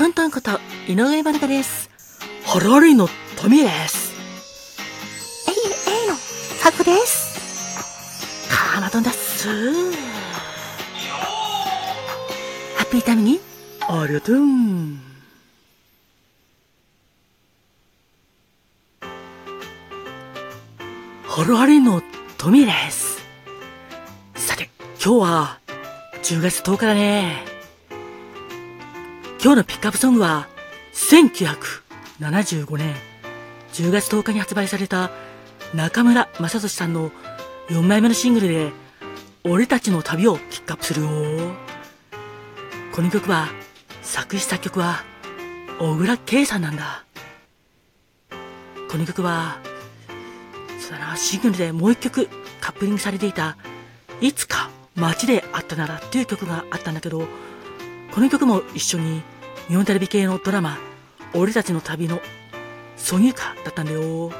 [0.00, 1.90] トントンこと井上まなかです。
[2.42, 3.06] ハラリの
[3.36, 4.14] トミーです。
[5.46, 5.58] えい、え
[6.06, 6.14] いの、
[6.84, 8.48] です。
[8.48, 9.46] カナトンだっす。
[9.46, 9.52] ハ
[12.84, 13.40] ッピータイムに、
[13.82, 14.36] ありがとう。
[21.26, 22.00] ハラリの
[22.38, 23.18] トミーです。
[24.34, 24.70] さて、
[25.04, 25.58] 今日は、
[26.22, 27.49] 10月10日だね。
[29.42, 30.48] 今日のピックアップソングは、
[30.92, 32.94] 1975年
[33.72, 35.10] 10月10日に発売された
[35.74, 37.10] 中村雅俊さんの
[37.70, 38.70] 4枚目のシングルで、
[39.44, 41.08] 俺たちの旅をピックアップするよ。
[42.94, 43.48] この曲は、
[44.02, 45.04] 作詞作曲は、
[45.78, 47.06] 小倉圭さんなんだ。
[48.90, 49.58] この曲は、
[50.78, 52.28] そうだな、シングルでもう一曲
[52.60, 53.56] カップリングされていた、
[54.20, 57.26] いつか街で会ったならっていう曲があったんだけど、
[58.12, 59.22] この曲も一緒に
[59.68, 60.78] 日本テレビ系のドラマ、
[61.32, 62.20] 俺たちの旅の
[62.96, 64.30] 挿入歌だったんだよ。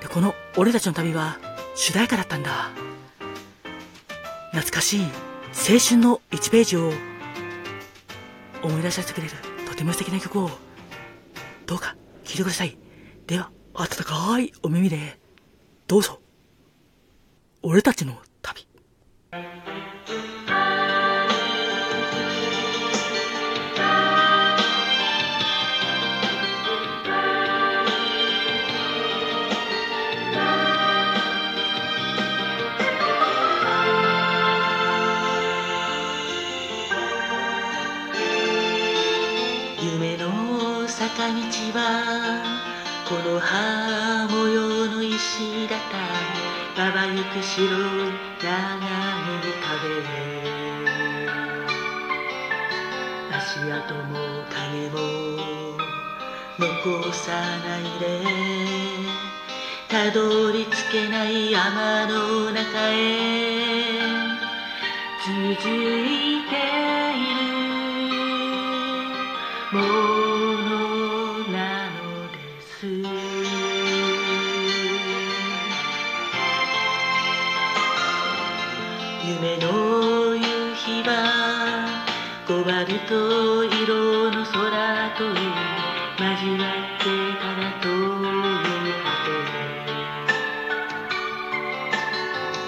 [0.00, 1.38] で、この俺たちの旅は
[1.74, 2.70] 主題歌だったんだ。
[4.52, 6.92] 懐かしい青春の1ページを
[8.62, 9.32] 思い出させてくれる
[9.66, 10.50] とても素敵な曲を
[11.66, 12.76] どうか聴いてください。
[13.26, 15.18] では、温かいお耳で
[15.86, 16.20] どうぞ。
[17.62, 18.66] 俺たちの旅。
[41.16, 41.40] 坂道
[41.74, 42.42] は
[43.08, 45.80] この葉模様の石畳
[46.76, 47.68] まばゆく白い
[48.40, 49.70] 長い壁
[53.36, 54.98] 足跡も影も
[56.58, 58.22] 残さないで
[59.88, 62.98] たどり着けない山の中へ
[65.26, 65.56] 続い
[66.48, 66.54] て
[67.16, 67.34] い
[69.72, 70.09] る。
[85.16, 85.24] 空と
[86.22, 87.04] 交わって
[87.38, 89.28] から遠い果て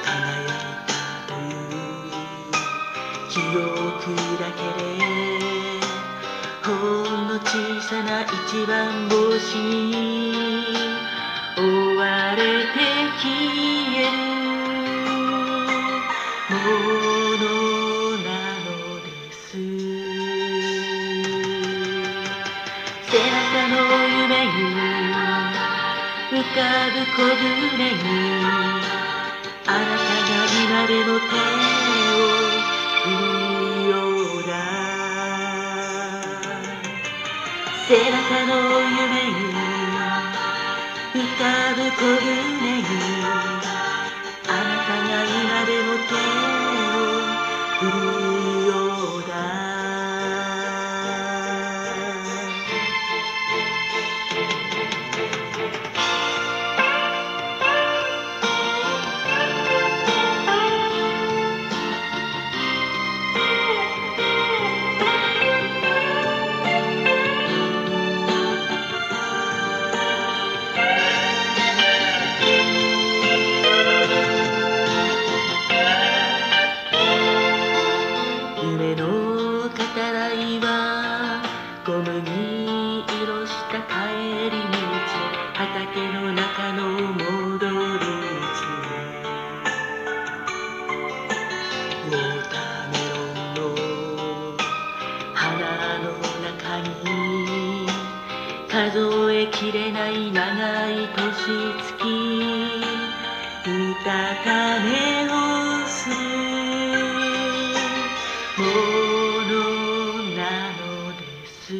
[0.04, 0.10] 輝
[0.42, 0.92] いた
[1.26, 1.60] という
[3.28, 4.84] 記憶だけで
[6.62, 7.50] ほんの小
[7.82, 10.31] さな一番星
[26.42, 26.58] 浮か
[26.90, 28.10] ぶ小舟に
[29.64, 32.26] あなたが今でも手を
[33.04, 33.94] 振るよ
[34.38, 34.50] うだ
[37.86, 38.50] 背中の
[38.90, 39.38] 夢に
[41.14, 41.42] 浮か
[41.76, 42.26] ぶ小舟
[42.60, 43.61] に
[81.84, 84.86] 小麦色した帰り道
[85.52, 87.78] 畑の中の戻り道
[92.06, 93.60] ウォーターメロンの
[95.34, 96.06] 花の
[96.40, 96.88] 中に
[98.68, 101.32] 数えきれない長い年
[101.82, 101.91] 月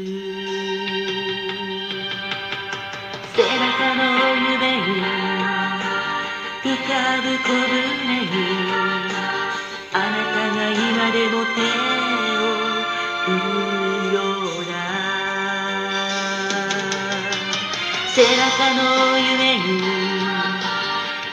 [0.03, 0.09] 背
[3.39, 4.03] 中の
[4.51, 4.99] 夢に
[6.65, 6.91] 浮か
[7.23, 7.71] ぶ小舟
[8.11, 8.35] に
[9.93, 12.43] あなたが今でも手を
[13.23, 14.19] 振るよ
[14.59, 14.75] うだ
[18.13, 18.83] 背中の
[19.21, 19.63] 夢に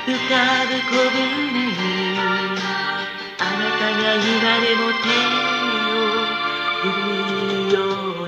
[0.05, 0.31] 浮か
[0.67, 1.17] ぶ小舟
[1.51, 1.57] に
[3.39, 4.29] あなたが今
[4.61, 5.89] でも手を
[6.81, 6.87] 振
[7.65, 7.77] るよ
[8.13, 8.18] うだ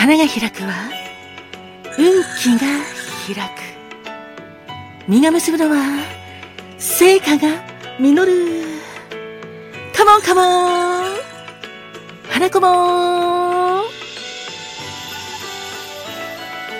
[0.00, 0.88] 花が開くは
[1.98, 2.60] 運気が
[3.26, 3.60] 開く。
[5.06, 5.76] 実が結ぶのは
[6.78, 7.48] 成果が
[7.98, 8.64] 実る。
[9.94, 11.04] カモンカモン
[12.30, 13.82] 花子も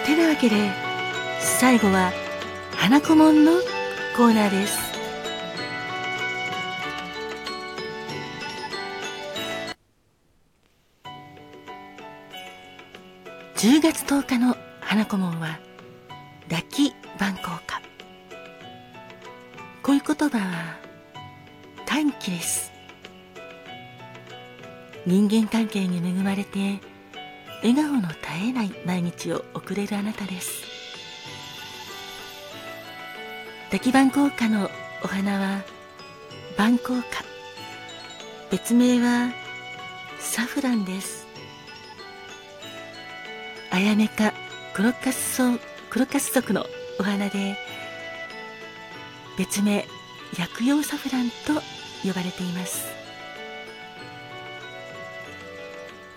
[0.07, 0.73] てなわけで
[1.41, 2.13] 最後は
[2.75, 3.53] 花子もんの
[4.17, 4.90] コーナーです。
[13.61, 15.61] 10月10日の花子門は
[16.49, 17.83] ラッキー番効果
[19.83, 20.79] こういう言葉は
[21.85, 22.73] 短期です。
[25.05, 26.81] 人間関係に恵まれて
[27.63, 28.19] 笑顔の絶
[28.49, 30.65] えない毎日を送れるあなたです。
[33.71, 34.71] 滝番効果の
[35.05, 35.63] お花は
[36.57, 37.03] 番効果
[38.51, 39.31] 別名は
[40.19, 41.30] サフランです。
[43.81, 44.35] あやめか
[44.75, 46.67] 黒カスソ黒カス族の
[46.99, 47.57] お花で
[49.39, 49.87] 別名
[50.39, 51.55] 薬用サフランと
[52.07, 52.93] 呼ばれています。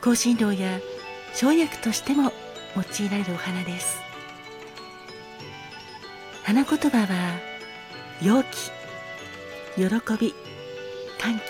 [0.02, 0.82] 香辛料や
[1.34, 2.34] 生薬としても
[2.76, 3.98] 用いられるお花です。
[6.44, 7.40] 花言葉は
[8.22, 8.50] 陽気
[9.78, 9.84] 喜
[10.20, 10.36] び
[11.18, 11.42] 歓喜。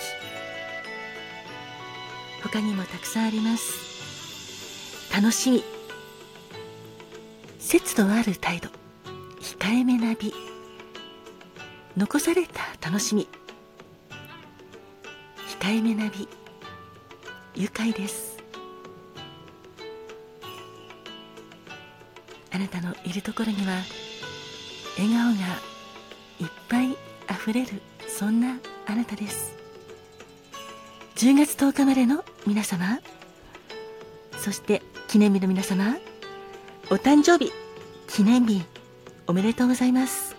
[2.44, 5.12] 他にもたくさんあります。
[5.12, 5.83] 楽しみ。
[7.66, 8.70] 節度ある態度。
[9.40, 10.34] 控えめな美。
[11.96, 13.28] 残された楽しみ。
[15.62, 16.28] 控えめな美。
[17.56, 18.38] 愉快です。
[22.52, 23.82] あなたのいるところには
[24.98, 25.42] 笑顔が
[26.40, 29.56] いっぱいあふれるそんなあなたです。
[31.16, 33.00] 10月10日までの皆様
[34.38, 35.96] そして記念日の皆様
[36.90, 37.52] お誕生日
[38.08, 38.62] 記念日
[39.26, 40.36] おめでとうございます。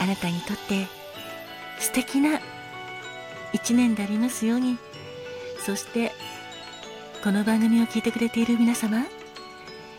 [0.00, 0.86] あなたにとって
[1.80, 2.38] 素敵な
[3.52, 4.76] 一年でありますように。
[5.64, 6.12] そして
[7.24, 9.04] この番組を聞いてくれている皆様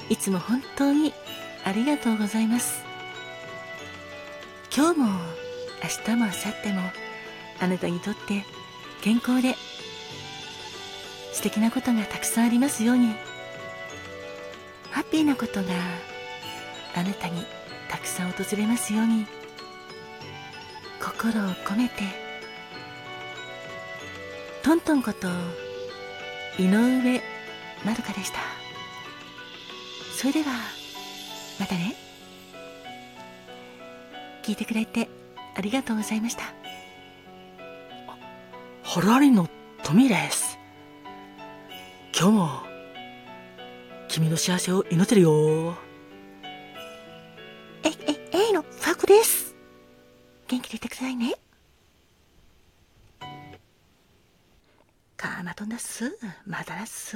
[0.09, 1.13] いつも本当に
[1.65, 2.83] ありがとうございます。
[4.75, 6.33] 今日も明日も明後
[6.63, 6.81] 日も
[7.59, 8.45] あなたにとって
[9.01, 9.55] 健康で
[11.39, 13.13] 素敵なことがたくさんありますように。
[14.91, 15.69] ハッピーなことが
[16.93, 17.45] あなたに
[17.89, 19.25] たくさん訪れますように。
[21.01, 22.03] 心を込めて
[24.63, 25.29] トントンこと
[26.61, 27.21] 井上
[27.85, 28.39] まるかでした。
[30.17, 30.51] それでは
[31.57, 31.95] またね。
[34.43, 35.07] 聞いてくれて
[35.55, 36.43] ありがとうございました。
[38.83, 39.47] ハラリの
[39.83, 40.48] トミです。
[42.21, 42.49] 今日も
[44.09, 45.73] 君の幸せを祈ってるよ
[47.81, 49.55] え、え、えいのファクです。
[50.49, 51.35] 元気でいてくださいね。
[55.15, 57.15] カーマトナス、マダラス。